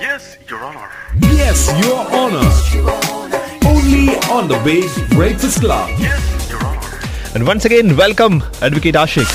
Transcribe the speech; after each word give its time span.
Yes, 0.00 0.22
Your 0.48 0.60
Honor. 0.60 0.88
Yes, 1.30 1.58
Your 1.78 1.98
Honor. 2.12 2.44
Only 3.64 4.04
on 4.28 4.48
the 4.48 4.58
Base 4.60 4.94
Breakfast 5.10 5.60
Club. 5.60 5.90
Yes, 5.98 6.22
Your 6.50 6.62
Honor. 6.62 6.94
And 7.34 7.46
once 7.46 7.66
again, 7.66 7.94
welcome, 7.96 8.36
Advocate 8.62 8.98
Ashik. 9.02 9.28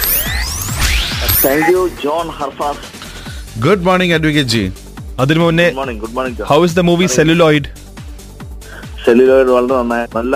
Thank 1.43 1.69
you 1.73 1.83
John 2.01 2.25
Harfas 2.39 2.81
good 3.65 3.85
morning 3.87 4.15
advocate 4.17 4.51
ji 4.55 4.63
അതിനു 5.23 5.39
മുന്നേ 5.43 5.67
how 6.51 6.59
is 6.67 6.75
the 6.79 6.83
movie 6.89 7.07
Celluloid 7.17 7.69
Celluloid 9.05 9.51
വളരെ 9.55 9.73
നന്നായി 9.77 10.07
നല്ല 10.17 10.33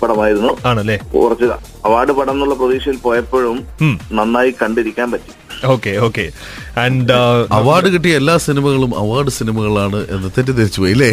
പടമായിരുന്നു 0.00 0.52
ആണല്ലേ 0.70 0.96
കുറച്ച് 1.14 1.48
award 1.88 2.14
പടം 2.20 2.34
എന്നുള്ള 2.36 2.56
പ്രതീക്ഷയിൽ 2.62 2.98
പോയപ്പോഴും 3.08 3.58
നന്നായി 4.20 4.52
കണ്ടിരിക്കാൻ 4.62 5.10
പറ്റി 5.14 5.34
ഓക്കെ 5.74 5.92
ഓക്കെ 6.06 6.24
ആൻഡ് 6.84 7.14
അവാർഡ് 7.58 7.88
കിട്ടിയ 7.94 8.20
എല്ലാ 8.20 8.34
സിനിമകളും 8.48 8.92
അവാർഡ് 9.02 9.32
സിനിമകളാണ് 9.38 10.00
എന്ന് 10.16 10.28
തെറ്റിദ്ധരിച്ചു 10.36 10.80
പോയി 10.82 10.96
അല്ലേ 10.96 11.12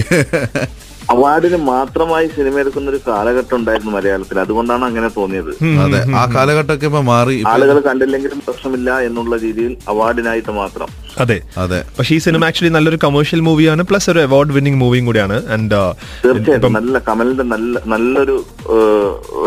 അവാർഡിന് 1.14 1.58
മാത്രമായി 1.72 2.28
സിനിമ 2.36 2.56
എടുക്കുന്ന 2.62 2.88
ഒരു 2.92 3.00
കാലഘട്ടം 3.08 3.56
ഉണ്ടായിരുന്നു 3.60 3.92
മലയാളത്തിൽ. 3.96 4.38
അതുകൊണ്ടാണ് 4.44 4.84
അങ്ങനെ 4.86 5.10
തോന്നിയത്. 5.18 5.52
അതെ 5.84 6.00
ആ 6.20 6.24
കാലഘട്ടമൊക്കെ 6.36 6.90
മാറി 7.12 7.36
ആളുകൾ 7.54 7.80
കണ്ടില്ലെങ്കിലും 7.90 8.40
പ്രശ്നമില്ല 8.48 8.92
എന്നുള്ള 9.08 9.38
രീതിയിൽ 9.46 9.76
അവാർഡിനായിട്ട് 9.94 10.54
മാത്രം. 10.62 10.90
അതെ. 11.24 11.38
അതെ. 11.64 11.80
പക്ഷേ 11.98 12.16
ഈ 12.16 12.20
സിനിമ 12.26 12.46
ആക്ച്വലി 12.48 12.72
നല്ലൊരു 12.76 13.00
കമേഴ്ഷ്യൽ 13.04 13.42
മൂവിയാണ് 13.48 13.84
പ്ലസ് 13.90 14.10
ഒരു 14.14 14.20
അവാർഡ് 14.20 14.54
വിന്നിംഗ് 14.58 14.80
മൂവിയും 14.82 15.06
കൂടിയാണ്. 15.06 15.38
ആൻഡ് 15.54 15.80
തീർച്ചയായിട്ടും. 16.24 16.74
നല്ല 16.78 17.00
കമലിന്റെ 17.08 17.46
നല്ല 17.54 17.82
നല്ലൊരു 17.94 18.36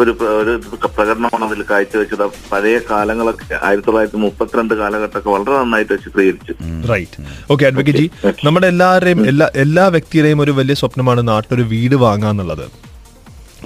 ഒരു 0.01 0.13
ഒരു 0.41 0.53
പ്രകടനമാണ് 0.97 1.45
അതിൽ 1.49 1.63
കാഴ്ചവെച്ചത്. 1.71 2.25
പഴയ 2.53 2.79
കാലങ്ങളൊക്കെ 2.91 3.55
ആയിരത്തി 3.69 3.89
തൊള്ളായിരത്തി 3.89 4.21
മുപ്പത്തിരണ്ട് 4.27 4.75
കാലഘട്ടമൊക്കെ 4.83 5.31
വളരെ 5.31 5.55
നന്നായിട്ട് 5.61 5.95
ചിത്രീകരിച്ചു 6.07 6.55
റൈറ്റ് 6.93 7.27
ഓക്കെ 7.51 7.65
അഡ്വക്കേറ്റ് 7.71 8.05
ജി 8.05 8.11
നമ്മുടെ 8.47 8.69
എല്ലാവരുടെയും 8.75 9.23
എല്ലാ 9.33 9.49
എല്ലാ 9.65 9.87
വ്യക്തിയുടെയും 9.97 10.41
ഒരു 10.47 10.55
വലിയ 10.61 10.77
സ്വപ്നമാണ് 10.83 11.29
നാട്ടിലൊരു 11.29 11.67
വീട് 11.75 11.97
വാങ്ങാന്നുള്ളത്. 12.07 12.67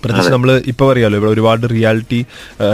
പ്രത്യേകിച്ച് 0.00 0.32
നമ്മൾ 0.34 0.50
ഇപ്പോൾ 0.72 0.86
അറിയാലോ 0.92 1.16
ഇവിടെ 1.18 1.30
ഒരുപാട് 1.34 1.64
റിയാലിറ്റി 1.74 2.20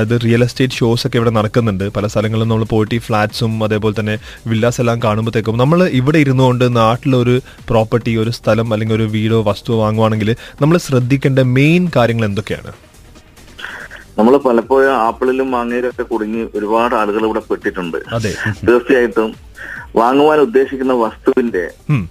അത് 0.01 0.15
റിയൽ 0.25 0.43
എസ്റ്റേറ്റ് 0.47 0.77
ഷോസ് 0.81 1.05
ഒക്കെ 1.07 1.17
ഇവിടെ 1.21 1.33
നടക്കുന്നുണ്ട്. 1.39 1.85
പല 1.97 2.07
സ്ഥലങ്ങളിലും 2.13 2.49
നമ്മൾ 2.53 2.67
പോയിട്ട് 2.73 2.95
ഈ 2.99 3.01
ഫ്ലാറ്റ്സും 3.07 3.53
അതേപോലെ 3.67 3.95
തന്നെ 4.01 4.15
വില്ലാസ് 4.51 4.81
എല്ലാം 4.83 4.99
കാണുമ്പോഴത്തേക്കും 5.07 5.59
നമ്മൾ 5.63 5.81
ഇവിടെ 6.01 6.19
ഇരുന്നുകൊണ്ട് 6.25 6.65
നാട്ടിലൊരു 6.81 7.37
പ്രോപ്പർട്ടി 7.71 8.15
ഒരു 8.25 8.33
സ്ഥലം 8.39 8.69
അല്ലെങ്കിൽ 8.77 8.97
ഒരു 8.99 9.09
വീടോ 9.17 9.41
വസ്തുവോ 9.51 9.79
വാങ്ങുവാണെങ്കിൽ 9.85 10.31
നമ്മൾ 10.63 10.79
ശ്രദ്ധിക്കേണ്ട 10.89 11.41
മെയിൻ 11.59 11.83
കാര്യങ്ങൾ 11.97 12.27
എന്തൊക്കെയാണ്? 12.31 12.73
നമ്മൾ 14.19 14.35
പലപ്പോഴും 14.47 14.93
ആപ്പിളിലും 15.07 15.51
മാങ്ങയിലും 15.57 15.91
ഒക്കെ 15.93 16.05
കുടുങ്ങി 16.13 16.41
ഒരുപാട് 16.59 16.95
ആളുകൾ 17.01 17.23
ഇവിടെ 17.27 17.43
പെട്ടിട്ടുണ്ട്. 17.51 17.99
തീർച്ചയായിട്ടും 18.69 19.29
വാങ്ങുവാൻ 19.97 20.39
ഉദ്ദേശിക്കുന്ന 20.39 20.93
വസ്തുവിന്റെ. 20.93 21.63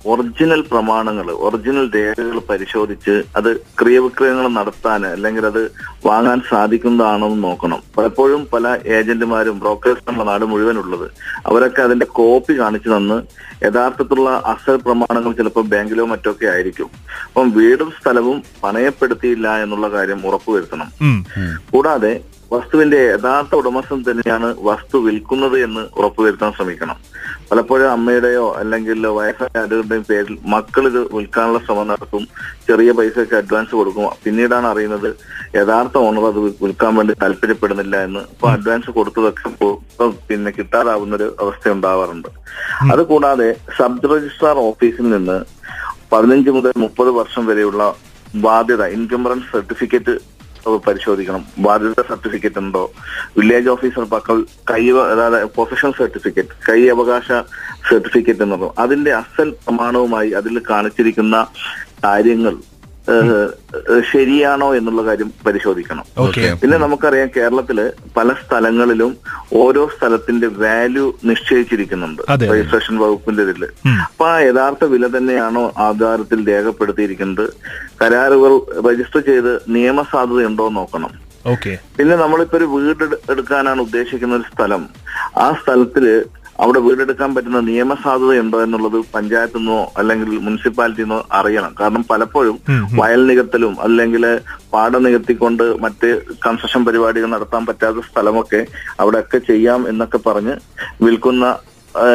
ഒറിജിനൽ 0.05 0.61
പ്രമാണങ്ങൾ 0.71 1.27
ഒറിജിനൽ 1.31 1.85
രേഖകൾ 1.95 2.37
പരിശോധിച്ച് 2.49 3.23
അത് 3.35 3.49
ക്രിയവിക്രയങ്ങൾ 3.79 4.47
നടത്താൻ 4.47 5.07
അല്ലെങ്കിൽ 5.07 5.45
അത് 5.45 5.61
വാങ്ങാൻ 6.05 6.41
സാധിക്കുന്നതാണോ 6.49 7.27
എന്ന് 7.31 7.43
നോക്കണം. 7.43 7.81
പലപ്പോഴും 7.97 8.47
പല 8.53 8.77
ഏജന്റുമാരും 8.85 9.59
ബ്രോക്കേഴ്സ് 9.59 10.05
നമ്മുടെ 10.07 10.27
നാട് 10.29 10.45
മുഴുവനുള്ളത് 10.45 11.07
അവരൊക്കെ 11.47 11.81
അതിന്റെ 11.81 12.05
കോപ്പി 12.05 12.59
കാണിച്ചു 12.59 12.89
തന്ന് 12.89 13.17
യഥാർത്ഥത്തിലുള്ള 13.65 14.29
അസൽ 14.45 14.75
പ്രമാണങ്ങൾ 14.75 15.31
ചിലപ്പോൾ 15.31 15.65
ബാങ്കിലോ 15.65 16.05
മറ്റൊക്കെ 16.05 16.45
ആയിരിക്കും. 16.45 16.89
അപ്പം 17.27 17.51
വീടും 17.51 17.91
സ്ഥലവും 18.01 18.43
പണയപ്പെടുത്തിയില്ല 18.63 19.47
എന്നുള്ള 19.63 19.87
കാര്യം 19.87 20.27
ഉറപ്പുവരുത്തണം. 20.27 20.89
കൂടാതെ 21.71 22.11
വസ്തുവിന്റെ 22.51 22.99
യഥാർത്ഥ 23.13 23.55
ഉടമസ്ഥൻ 23.59 23.99
തന്നെയാണ് 24.07 24.49
വസ്തു 24.67 24.97
വിൽക്കുന്നത് 25.05 25.57
എന്ന് 25.65 25.81
ഉറപ്പുവരുത്താൻ 25.99 26.51
ശ്രമിക്കണം. 26.57 26.97
പലപ്പോഴും 27.49 27.87
അമ്മയുടെയോ 27.91 28.45
അല്ലെങ്കിൽ 28.59 29.07
വയസ്സായ 29.17 29.61
ആരുടെയും 29.61 30.03
പേരിൽ 30.09 30.37
മക്കൾ 30.53 30.83
ഇത് 30.89 30.99
വിൽക്കാനുള്ള 31.15 31.59
ശ്രമം 31.65 31.87
നടത്തും. 31.91 32.23
ചെറിയ 32.67 32.91
പൈസയ്ക്ക് 32.99 33.35
അഡ്വാൻസ് 33.39 33.73
കൊടുക്കും. 33.79 34.05
പിന്നീടാണ് 34.23 34.67
അറിയുന്നത് 34.71 35.09
യഥാർത്ഥ 35.55 35.97
ഓണർ 35.97 36.25
അത് 36.31 36.39
വിൽക്കാൻ 36.63 36.95
വേണ്ടി 36.99 37.15
താല്പര്യപ്പെടുന്നില്ല 37.23 37.97
എന്ന്. 38.07 38.23
ഇപ്പൊ 38.33 38.47
അഡ്വാൻസ് 38.55 38.91
കൊടുത്തതൊക്കെ 38.97 39.49
പിന്നെ 40.29 40.51
കിട്ടാതാവുന്ന 40.57 41.15
ഒരു 41.19 41.29
അവസ്ഥ 41.45 41.69
ഉണ്ടാവാറുണ്ട്. 41.75 42.29
അതുകൂടാതെ 42.93 43.49
സബ് 43.77 44.11
രജിസ്ട്രാർ 44.13 44.57
ഓഫീസിൽ 44.69 45.09
നിന്ന് 45.15 45.37
പതിനഞ്ച് 46.13 46.49
മുതൽ 46.57 46.73
മുപ്പത് 46.85 47.09
വർഷം 47.19 47.45
വരെയുള്ള 47.45 47.83
ബാധ്യത 48.47 48.83
ഇൻകംബറൻസ് 48.97 49.51
സർട്ടിഫിക്കറ്റ് 49.53 50.15
പരിശോധിക്കണം. 50.75 51.45
ബാധ്യത 51.57 52.01
സർട്ടിഫിക്കറ്റ് 52.07 52.57
ഉണ്ടോ? 52.57 52.91
വില്ലേജ് 53.37 53.69
ഓഫീസർ 53.69 54.03
പക്കൽ 54.03 54.45
കൈ 54.71 54.91
അതായത് 54.91 55.45
പ്രൊഫഷൻ 55.45 55.91
സർട്ടിഫിക്കറ്റ് 55.91 56.49
കൈ 56.69 56.89
അവകാശ 56.89 57.27
സർട്ടിഫിക്കറ്റ് 57.89 58.41
എന്നുള്ളത് 58.41 58.71
അതിന്റെ 58.79 59.11
അസൽ 59.13 59.49
പ്രമാണവുമായി 59.65 60.31
അതിൽ 60.31 60.63
കാണിച്ചിരിക്കുന്ന 60.69 61.47
കാര്യങ്ങൾ 62.03 62.55
ശരിയാണോ 64.13 64.75
എന്നുള്ള 64.75 65.03
കാര്യം 65.03 65.31
പരിശോധിക്കണം. 65.47 66.03
ഓക്കെ. 66.17 66.57
പിന്നെ 66.61 66.77
നമുക്കറിയാം 66.77 67.29
കേരളത്തിൽ 67.37 67.91
പല 68.17 68.33
സ്ഥലങ്ങളിലും 68.33 69.17
ഓരോ 69.53 69.89
സ്ഥലത്തിന്റെ 69.97 70.47
വാല്യൂ 70.47 71.13
നിശ്ചയിച്ചിരിക്കുന്നുണ്ട്. 71.25 72.21
രജിസ്ട്രേഷൻ 72.31 72.97
വകുപ്പിന്റെ 72.97 73.43
ഇതിൽ. 73.43 73.65
അപ്പൊ 73.87 74.27
ആ 74.27 74.39
യഥാർത്ഥ 74.39 74.85
വില 74.85 75.17
തന്നെയാണോ 75.17 75.73
ആധാരത്തിൽ 75.77 76.47
രേഖപ്പെടുത്തിയിരിക്കുന്നത്? 76.47 77.49
കരാറുകൾ 78.01 78.59
രജിസ്റ്റർ 78.91 79.19
ചെയ്ത് 79.19 79.61
നിയമസാധുതയുണ്ടോ 79.69 80.67
എന്ന് 80.67 80.79
നോക്കണം. 80.79 81.27
ഓക്കെ. 81.45 81.77
പിന്നെ 81.97 82.15
നമ്മളിപ്പോ 82.15 82.57
ഒരു 82.57 82.65
വീട് 82.65 83.31
എടുക്കാനാണ് 83.31 83.81
ഉദ്ദേശിക്കുന്ന 83.81 84.35
ഒരു 84.35 84.43
സ്ഥലം. 84.55 84.89
ആ 85.37 85.51
സ്ഥലത്തിൽ 85.63 86.25
അവിടെ 86.59 86.79
വീടെടുക്കാൻ 86.79 87.35
പറ്റുന്ന 87.35 87.59
നിയമസാധുത 87.59 88.39
ഉണ്ടോ 88.39 88.63
എന്നുള്ളത് 88.63 89.05
പഞ്ചായത്തിൽ 89.15 89.57
നിന്നോ 89.57 89.91
അല്ലെങ്കിൽ 89.97 90.37
മുനിസിപ്പാലിറ്റി 90.37 91.01
നിന്നോ 91.01 91.27
അറിയണം. 91.31 91.75
കാരണം 91.79 92.05
പലപ്പോഴും 92.09 92.59
വയൽ 92.95 93.27
നികത്തലും 93.27 93.81
അല്ലെങ്കിൽ 93.81 94.39
പാടം 94.73 95.03
നികത്തിക്കൊണ്ട് 95.03 95.81
മറ്റ് 95.81 96.21
കൺസ്ട്രക്ഷൻ 96.47 96.85
പരിപാടികൾ 96.85 97.25
നടത്താൻ 97.25 97.65
പറ്റാത്ത 97.65 97.97
സ്ഥലമൊക്കെ 97.97 98.65
അവിടെയൊക്കെ 98.99 99.37
ചെയ്യാം 99.37 99.89
എന്നൊക്കെ 99.89 100.17
പറഞ്ഞ് 100.17 100.55
വിൽക്കുന്ന 101.01 101.57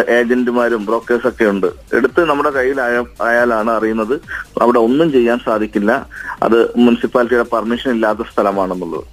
ഏജന്റുമാരും 0.08 0.86
ബ്രോക്കേഴ്സ് 0.86 1.28
ഒക്കെ 1.28 1.44
ഉണ്ട്. 1.44 1.66
എടുത്ത് 1.94 2.24
നമ്മുടെ 2.24 2.50
കയ്യിൽ 2.50 2.80
ആയ- 2.80 3.22
ആയാലാണ് 3.22 3.70
അറിയുന്നത് 3.70 4.20
അവിടെ 4.62 4.78
ഒന്നും 4.78 5.12
ചെയ്യാൻ 5.12 5.38
സാധിക്കില്ല. 5.38 6.06
അത് 6.42 6.72
മുനിസിപ്പാലിറ്റിയുടെ 6.76 7.54
പെർമിഷൻ 7.54 7.90
ഇല്ലാത്ത 7.90 8.18
സ്ഥലമാണെന്നുള്ളത്. 8.32 9.04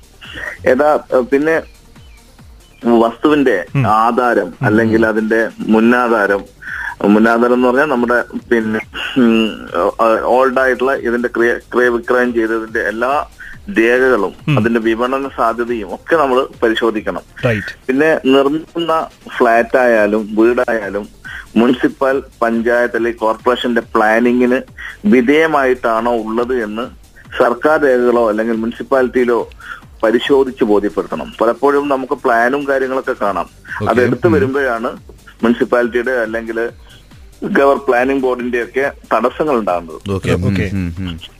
ഏതാ 0.67 0.99
പിന്നെ 1.31 1.61
വസ്തുവിന്റെ 3.01 3.55
ആധാരം 4.03 4.49
അല്ലെങ്കിൽ 4.67 5.01
അതിന്റെ 5.11 5.39
മുന്നാധാരം. 5.75 6.41
മുന്നാധാരം 7.15 7.55
എന്ന് 7.57 7.67
പറഞ്ഞാൽ 7.67 7.89
നമ്മുടെ 7.91 8.17
പിന്നെ 8.49 8.79
ഓൾഡ് 10.37 10.59
ആയിട്ടുള്ള 10.63 10.93
ഇതിന്റെ 11.07 11.29
ക്രിയ 11.35 11.51
ക്രയവിക്രയം 11.73 12.31
ചെയ്തതിന്റെ 12.37 12.81
എല്ലാ 12.91 13.11
രേഖകളും 13.77 14.33
അതിന്റെ 14.57 14.79
വിപണന 14.87 15.29
സാധ്യതയും 15.37 15.89
ഒക്കെ 15.95 16.15
നമ്മൾ 16.15 16.37
പരിശോധിക്കണം. 16.63 17.23
പിന്നെ 17.87 18.09
നിർമ്മിക്കുന്ന 18.35 18.93
ഫ്ലാറ്റ് 19.37 19.77
ആയാലും 19.83 20.23
വീടായാലും 20.39 21.05
മുനിസിപ്പൽ 21.59 22.17
പഞ്ചായത്ത് 22.41 22.97
അല്ലെങ്കിൽ 22.99 23.21
കോർപ്പറേഷന്റെ 23.25 23.83
പ്ലാനിങ്ങിന് 23.93 24.59
വിധേയമായിട്ടാണോ 25.13 26.13
ഉള്ളത് 26.25 26.55
എന്ന് 26.67 26.85
സർക്കാർ 27.39 27.77
രേഖകളോ 27.87 28.23
അല്ലെങ്കിൽ 28.29 28.55
മുനിസിപ്പാലിറ്റിയിലോ 28.63 29.39
പരിശോധിച്ച് 30.03 30.63
ബോധ്യപ്പെടുത്തണം. 30.63 31.33
പലപ്പോഴും 31.41 31.89
നമുക്ക് 31.89 32.13
പ്ലാനും 32.13 32.67
കാര്യങ്ങളൊക്കെ 32.67 33.15
കാണാം. 33.21 33.49
അത് 33.89 34.01
എടുത്തു 34.03 34.27
വരുമ്പോഴാണ് 34.27 34.91
മുനിസിപ്പാലിറ്റിയുടെ 35.43 36.11
അല്ലെങ്കിൽ 36.11 36.59
ഗവർ 37.57 37.77
പ്ലാനിംഗ് 37.77 38.23
ബോർഡിന്റെ 38.23 38.63
ഒക്കെ 38.63 38.85
തടസ്സങ്ങൾ 39.13 39.55
ഉണ്ടാകുന്നത്. 39.59 39.99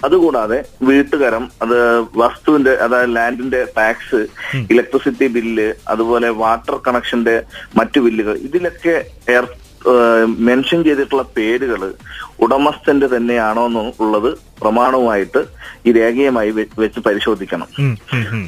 അതുകൂടാതെ 0.03 0.59
വീട്ടുകരം 0.89 1.43
അത് 1.61 1.77
വസ്തുവിന്റെ 2.21 2.71
അതായത് 2.71 3.15
ലാൻഡിന്റെ 3.15 3.63
ടാക്സ് 3.77 4.21
ഇലക്ട്രിസിറ്റി 4.73 5.27
ബില്ല് 5.27 5.73
അതുപോലെ 5.87 6.29
വാട്ടർ 6.43 6.77
കണക്ഷന്റെ 6.87 7.35
മറ്റു 7.77 7.99
ബില്ലുകൾ 7.99 8.37
ഇതിലൊക്കെ 8.37 8.95
മെൻഷൻ 10.47 10.83
ചെയ്തിട്ടുള്ള 10.83 11.23
പേരുകൾ 11.35 11.93
ഉടമസ്ഥന്റെ 12.39 13.07
തന്നെയാണോ 13.07 13.65
എന്നുള്ളത് 13.65 14.37
പ്രമാണവുമായിട്ട് 14.61 15.41
ഈ 15.85 15.91
രേഖയുമായി 15.91 16.51
വെച്ച് 16.51 16.99
പരിശോധിക്കണം. 16.99 17.67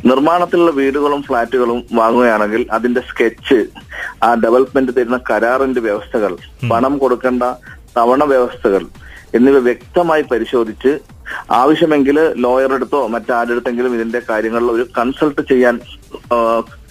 നിർമ്മാണത്തിലുള്ള 0.06 0.72
വീടുകളും 0.72 1.24
ഫ്ളാറ്റുകളും 1.24 1.80
വാങ്ങുകയാണെങ്കിൽ 1.94 2.66
അതിന്റെ 2.72 3.02
സ്കെച്ച് 3.02 3.60
ആ 4.24 4.34
ഡെവലപ്മെന്റ് 4.34 4.96
തരുന്ന 4.98 5.20
കരാറിന്റെ 5.30 5.82
വ്യവസ്ഥകൾ 5.82 6.38
പണം 6.72 6.98
കൊടുക്കേണ്ട 6.98 7.44
തവണ 7.98 8.24
വ്യവസ്ഥകൾ 8.24 8.86
എന്നിവ 9.34 9.58
വ്യക്തമായി 9.60 10.22
പരിശോധിച്ച് 10.22 11.00
ആവശ്യമെങ്കിൽ 11.50 12.18
ലോയറെടുത്തോ 12.36 13.08
മറ്റാരെടുത്തെങ്കിലും 13.08 13.96
ഇതിന്റെ 13.96 14.22
കാര്യങ്ങളിൽ 14.30 14.72
ഒരു 14.72 14.88
കൺസൾട്ട് 14.98 15.42
ചെയ്യാൻ 15.42 15.76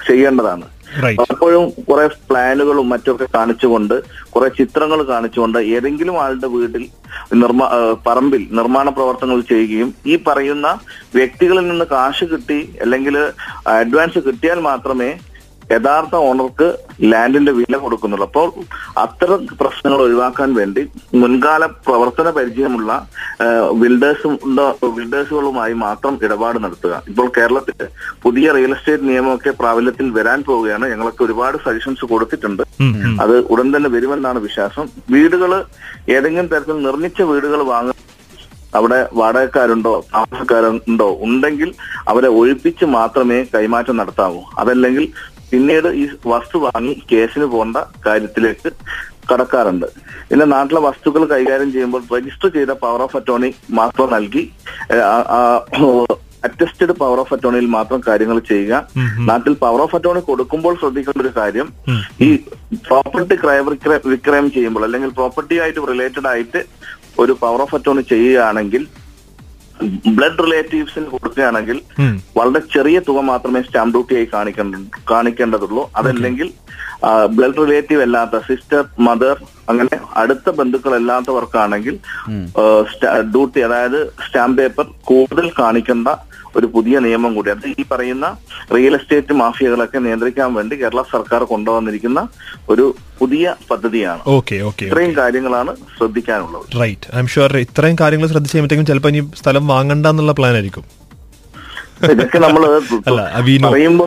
ചെയ്യേണ്ടതാണ്. 0.06 0.66
പലപ്പോഴും 1.10 1.64
കുറെ 1.88 2.04
പ്ലാനുകളും 2.28 2.86
മറ്റൊക്കെ 2.88 3.26
കാണിച്ചുകൊണ്ട് 3.34 3.96
കുറെ 4.30 4.48
ചിത്രങ്ങൾ 4.50 5.00
കാണിച്ചുകൊണ്ട് 5.04 5.58
ഏതെങ്കിലും 5.74 6.16
ആളുടെ 6.18 6.48
വീട്ടിൽ 6.48 6.84
നിർമ്മാ 7.34 7.66
പറമ്പിൽ 8.04 8.42
നിർമ്മാണ 8.50 8.88
പ്രവർത്തനങ്ങൾ 8.88 9.40
ചെയ്യുകയും 9.42 9.90
ഈ 10.06 10.16
പറയുന്ന 10.22 10.68
വ്യക്തികളിൽ 11.14 11.66
നിന്ന് 11.68 11.86
കാശ് 11.90 12.24
കിട്ടി 12.24 12.60
അല്ലെങ്കിൽ 12.80 13.16
അഡ്വാൻസ് 13.74 14.20
കിട്ടിയാൽ 14.26 14.60
മാത്രമേ 14.62 15.10
യഥാർത്ഥ 15.74 16.14
ഓണർക്ക് 16.28 16.68
ലാൻഡിന്റെ 17.10 17.52
വില 17.58 17.76
കൊടുക്കുന്നുള്ളൂ. 17.82 18.26
അപ്പോൾ 18.30 18.48
അത്തരം 19.04 19.40
പ്രശ്നങ്ങൾ 19.60 20.00
ഒഴിവാക്കാൻ 20.06 20.50
വേണ്ടി 20.58 20.82
മുൻകാല 21.20 21.62
പ്രവർത്തന 21.86 22.30
പരിചയമുള്ള 22.38 22.90
ബിൽഡേഴ്സും 23.82 24.34
ബിൽഡേഴ്സുകളുമായി 24.96 25.74
മാത്രം 25.84 26.16
ഇടപാട് 26.26 26.58
നടത്തുക. 26.64 26.94
ഇപ്പോൾ 27.12 27.28
കേരളത്തിൽ 27.38 27.86
പുതിയ 28.24 28.52
റിയൽ 28.56 28.74
എസ്റ്റേറ്റ് 28.76 29.08
നിയമമൊക്കെ 29.10 29.52
പ്രാബല്യത്തിൽ 29.62 30.08
വരാൻ 30.18 30.40
പോവുകയാണ്. 30.48 30.84
ഞങ്ങളൊക്കെ 30.92 31.24
ഒരുപാട് 31.28 31.58
സജഷൻസ് 31.66 32.10
കൊടുത്തിട്ടുണ്ട്. 32.12 32.62
അത് 33.24 33.36
ഉടൻ 33.54 33.68
തന്നെ 33.76 33.90
വരുമെന്നാണ് 33.96 34.38
വിശ്വാസം. 34.48 34.86
വീടുകൾ 35.14 35.52
ഏതെങ്കിലും 36.16 36.50
തരത്തിൽ 36.52 36.84
നിർമ്മിച്ച 36.88 37.22
വീടുകൾ 37.32 37.62
വാങ്ങുക 37.72 37.96
അവിടെ 38.78 38.98
വാടകക്കാരുണ്ടോ 39.18 39.92
താമസക്കാരുണ്ടോ 40.10 41.06
ഉണ്ടെങ്കിൽ 41.26 41.70
അവരെ 42.10 42.28
ഒഴിപ്പിച്ച് 42.40 42.84
മാത്രമേ 42.96 43.38
കൈമാറ്റം 43.54 43.96
നടത്താവൂ. 44.00 44.40
അതല്ലെങ്കിൽ 44.62 45.04
പിന്നീട് 45.50 45.88
ഈ 46.00 46.04
വസ്തു 46.32 46.58
വാങ്ങി 46.64 46.94
കേസിന് 47.12 47.46
പോകേണ്ട 47.52 47.78
കാര്യത്തിലേക്ക് 48.06 48.70
കടക്കാറുണ്ട്. 49.30 49.86
പിന്നെ 50.30 50.44
നാട്ടിലെ 50.54 50.80
വസ്തുക്കൾ 50.86 51.22
കൈകാര്യം 51.32 51.70
ചെയ്യുമ്പോൾ 51.74 52.02
രജിസ്റ്റർ 52.14 52.48
ചെയ്ത 52.56 52.72
പവർ 52.84 53.00
ഓഫ് 53.06 53.16
അറ്റോർണി 53.18 53.50
മാത്രം 53.80 54.08
നൽകി 54.16 54.42
അറ്റസ്റ്റഡ് 56.46 56.94
പവർ 57.00 57.18
ഓഫ് 57.22 57.32
അറ്റോർണിയിൽ 57.34 57.66
മാത്രം 57.76 58.00
കാര്യങ്ങൾ 58.06 58.38
ചെയ്യുക. 58.50 58.74
നാട്ടിൽ 59.30 59.54
പവർ 59.64 59.80
ഓഫ് 59.84 59.94
അറ്റോർണി 59.96 60.22
കൊടുക്കുമ്പോൾ 60.28 60.74
ശ്രദ്ധിക്കേണ്ട 60.82 61.22
ഒരു 61.24 61.32
കാര്യം 61.40 61.66
ഈ 62.26 62.28
പ്രോപ്പർട്ടി 62.88 63.36
ക്രയ 63.42 63.60
വിക്രയം 64.14 64.48
ചെയ്യുമ്പോൾ 64.56 64.84
അല്ലെങ്കിൽ 64.88 65.12
പ്രോപ്പർട്ടിയായിട്ട് 65.20 65.80
റിലേറ്റഡ് 65.92 66.30
ആയിട്ട് 66.32 66.62
ഒരു 67.22 67.32
പവർ 67.42 67.60
ഓഫ് 67.66 67.76
അറ്റോർണി 67.78 68.04
ചെയ്യുകയാണെങ്കിൽ 68.14 68.82
ബ്ലഡ് 70.16 70.42
റിലേറ്റീവ്സിന് 70.44 71.06
കൊടുക്കുകയാണെങ്കിൽ. 71.12 71.78
വളരെ 72.38 72.60
ചെറിയ 72.74 72.98
തുക 73.08 73.20
മാത്രമേ 73.30 73.60
സ്റ്റാമ്പ് 73.68 73.94
ഡ്യൂട്ടിയായി 73.94 74.28
കാണിക്കേണ്ട 74.34 74.76
കാണിക്കേണ്ടതുള്ളൂ. 75.10 75.84
അതല്ലെങ്കിൽ 76.00 76.48
ബ്ലഡ് 77.36 77.60
റിലേറ്റീവ് 77.64 78.02
അല്ലാത്ത 78.06 78.38
സിസ്റ്റർ 78.48 78.82
മദർ 79.06 79.36
അങ്ങനെ 79.70 79.96
അടുത്ത 80.22 80.50
ബന്ധുക്കൾ 80.58 80.94
അല്ലാത്തവർക്കാണെങ്കിൽ 81.00 81.94
ഡ്യൂട്ടി 83.34 83.60
അതായത് 83.68 84.00
സ്റ്റാമ്പ് 84.26 84.58
പേപ്പർ 84.60 84.86
കൂടുതൽ 85.10 85.46
കാണിക്കേണ്ട 85.58 86.08
ഒരു 86.56 86.66
പുതിയ 86.74 86.98
നിയമം 87.06 87.32
കൂടി. 87.34 87.50
അത് 87.50 87.66
ഈ 87.80 87.84
പറയുന്ന 87.90 88.26
റിയൽ 88.74 88.94
എസ്റ്റേറ്റ് 88.98 89.34
മാഫിയകളൊക്കെ 89.42 89.98
നിയന്ത്രിക്കാൻ 90.06 90.50
വേണ്ടി 90.58 90.74
കേരള 90.82 91.02
സർക്കാർ 91.14 91.42
കൊണ്ടുവന്നിരിക്കുന്ന 91.52 92.20
ഒരു 92.72 92.84
പുതിയ 93.20 93.54
പദ്ധതിയാണ്. 93.70 94.22
ഓക്കെ 94.36 94.56
ഓക്കെ 94.68 94.84
ഇത്രയും 94.90 95.12
കാര്യങ്ങളാണ് 95.22 95.74
ശ്രദ്ധിക്കാനുള്ളത്. 95.96 96.66
റൈറ്റ് 96.82 97.08
ഐ 97.16 97.20
എം 97.24 97.28
ഷുവർ 97.34 97.56
ഇത്രയും 97.66 97.98
കാര്യങ്ങൾ 98.02 98.28
ശ്രദ്ധിച്ച് 98.32 98.56
കഴിയുമ്പോഴത്തേക്കും 98.56 98.90
ചിലപ്പോൾ 98.92 99.12
ഇനി 99.14 99.22
സ്ഥലം 99.42 99.66
വാങ്ങണ്ട 99.74 100.06
എന്നുള്ള 100.14 100.34
പ്ലാൻ 100.40 100.56
ആയിരിക്കും. 100.60 100.86
ഇതൊക്കെ 102.02 102.38
നമ്മൾ. 102.38 102.62
പറയുമ്പോൾ 103.62 104.06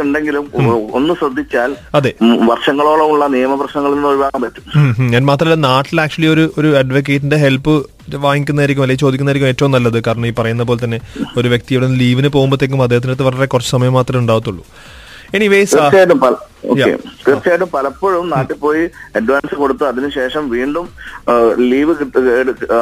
ഉണ്ടെങ്കിലും 0.00 0.44
ഒന്ന് 0.92 1.14
ശ്രദ്ധിച്ചാൽ 1.14 1.76
അതെ. 1.94 2.14
ഉള്ള 2.22 2.46
വർഷങ്ങളോളമുള്ള 2.46 3.26
നിയമപ്രശ്നങ്ങളിൽ 3.26 3.94
നിന്ന് 3.94 4.08
ഒഴിവാക്കാൻ 4.08 4.42
പറ്റും. 4.42 4.64
ഞാൻ 5.10 5.26
മാത്രമല്ല 5.26 5.54
നാട്ടിൽ 5.54 6.00
ആക്ച്വലി 6.00 6.26
ഒരു 6.26 6.52
ഒരു 6.58 6.76
അഡ്വക്കേറ്റിന്റെ 6.76 7.36
ഹെൽപ്പ് 7.36 7.74
വാങ്ങിക്കുന്നതായിരിക്കും 8.20 8.82
അല്ലെങ്കിൽ 8.82 9.00
ചോദിക്കുന്നതായിരിക്കും 9.00 9.48
ഏറ്റവും 9.48 9.70
നല്ലത് 9.70 10.02
കാരണം 10.06 10.26
ഈ 10.26 10.30
പറയുന്ന 10.30 10.62
പോലെ 10.62 10.84
തന്നെ 10.84 11.00
ഒരു 11.36 11.48
വ്യക്തി 11.48 11.74
ഇവിടെ 11.74 11.86
ലീവിന് 11.94 12.28
പോകുമ്പോഴത്തേക്കും 12.28 12.82
അദ്ദേഹത്തിന് 12.82 13.22
വളരെ 13.22 13.46
കുറച്ച് 13.46 13.70
സമയം 13.70 13.92
മാത്രമേ 13.92 14.20
ഉണ്ടാവത്തുള്ളൂ 14.20 14.64
എനിവേസ് 15.34 15.74
തീർച്ചയായിട്ടും 15.74 16.18
പല- 16.20 16.42
തീർച്ചയായിട്ടും 17.26 17.70
പലപ്പോഴും 17.70 18.24
നാട്ടിൽ 18.28 18.56
പോയി 18.56 18.82
അഡ്വാൻസ് 19.16 19.54
കൊടുത്ത്. 19.54 19.84
അതിനുശേഷം 19.86 20.50
വീണ്ടും 20.50 20.86
ലീവ് 21.70 21.92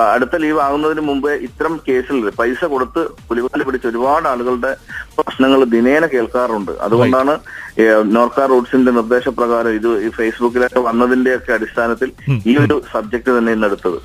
അടുത്ത 0.07 0.37
ലീവ് 0.37 0.61
ആകുന്നതിന് 0.61 1.01
മുമ്പ് 1.01 1.31
ഇത്തരം 1.47 1.81
കേസിൽ 1.89 2.31
പൈസ 2.39 2.65
കൊടുത്ത് 2.65 3.03
പുലിവാൽ 3.29 3.63
പിടിച്ച 3.63 3.87
ഒരുപാട് 3.87 4.29
ആളുകളുടെ 4.29 4.73
പ്രശ്നങ്ങൾ 5.19 5.65
ദിനേന 5.67 6.07
കേൾക്കാറുണ്ട്. 6.07 6.73
അതുകൊണ്ടാണ് 6.81 7.35
നോർക്ക 8.13 8.47
റൂട്ട്സിന്റെ 8.47 8.93
നിർദ്ദേശപ്രകാരം 8.93 9.75
ഇത് 9.75 9.91
ഈ 10.01 10.11
ഫേസ്ബുക്കിലൊക്കെ 10.11 10.81
വന്നതിന്റെ 10.81 11.35
ഒക്കെ 11.37 11.53
അടിസ്ഥാനത്തിൽ 11.53 12.11
ഈ 12.47 12.57
ഒരു 12.57 12.83
സബ്ജക്ട് 12.93 13.39
തന്നെ 13.39 13.53
ഇന്ന് 13.53 13.67
എടുത്തത്. 13.67 13.99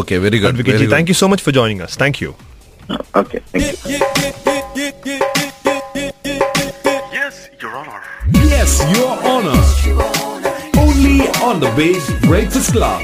Okay 0.00 0.18
very 0.18 0.38
good 0.38 0.52
advocate 0.52 0.90
thank 0.90 1.10
you 1.10 1.14
so 1.14 1.26
much 1.26 1.44
for 1.44 1.54
joining 1.54 1.88
thank 2.00 2.20
you 2.22 2.32
okay 3.16 3.38
Yes, 8.64 8.96
Your 8.96 9.12
Honor. 9.28 9.60
Only 10.80 11.28
on 11.44 11.60
the 11.60 11.70
Base 11.76 12.10
Breakfast 12.20 12.72
Club. 12.72 13.02